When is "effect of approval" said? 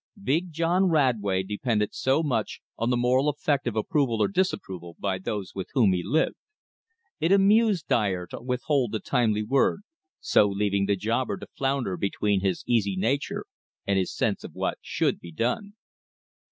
3.29-4.19